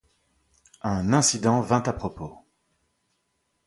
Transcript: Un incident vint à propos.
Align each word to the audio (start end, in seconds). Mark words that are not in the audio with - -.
Un 0.81 1.13
incident 1.13 1.61
vint 1.61 1.83
à 1.83 1.93
propos. 1.93 2.43